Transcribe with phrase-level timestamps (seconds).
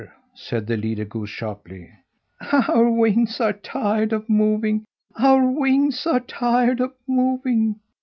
[0.33, 1.91] said the leader goose sharply.
[2.51, 4.83] "Our wings are tired of moving,
[5.15, 7.79] our wings are tired of moving!"